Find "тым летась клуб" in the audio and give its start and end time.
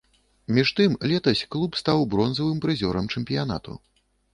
0.79-1.79